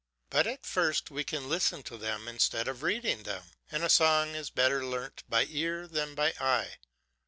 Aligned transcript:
But 0.31 0.47
at 0.47 0.65
first 0.65 1.11
we 1.11 1.23
can 1.23 1.47
listen 1.47 1.83
to 1.83 1.95
them 1.95 2.27
instead 2.27 2.67
of 2.67 2.81
reading 2.81 3.21
them, 3.21 3.43
and 3.71 3.83
a 3.83 3.87
song 3.87 4.33
is 4.33 4.49
better 4.49 4.83
learnt 4.83 5.23
by 5.29 5.45
ear 5.47 5.87
than 5.87 6.15
by 6.15 6.33
eye. 6.39 6.77